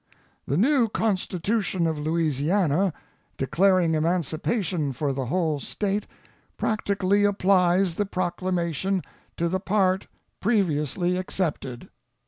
The 0.47 0.57
new 0.57 0.89
constitution 0.89 1.85
of 1.85 1.99
Louisiana, 1.99 2.91
declaring 3.37 3.93
emancipation 3.93 4.93
for 4.93 5.13
the 5.13 5.27
whole 5.27 5.59
State, 5.59 6.07
practically 6.57 7.23
applies 7.23 7.93
the 7.93 8.07
Proclamation 8.07 9.03
to 9.37 9.47
the 9.47 9.59
part 9.59 10.07
previously 10.39 11.17
excepted. 11.19 11.87